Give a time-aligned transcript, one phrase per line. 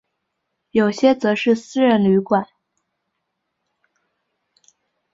[0.71, 2.47] 有些则是私人旅馆。